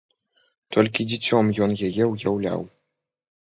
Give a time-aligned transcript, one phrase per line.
[0.75, 2.65] Толькі дзіцём ён яе ўяўляў.